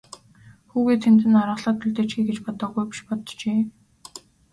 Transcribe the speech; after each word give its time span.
Хүүгээ 0.71 0.97
тэнд 1.03 1.21
нь 1.29 1.39
аргалаад 1.43 1.83
үлдээчихье 1.83 2.23
гэж 2.27 2.37
бодоогүй 2.45 2.83
биш 2.89 2.99
боджээ. 3.07 3.59